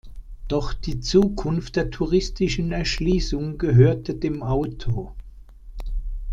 [0.47, 5.13] Doch die Zukunft der touristischen Erschließung gehörte dem Auto.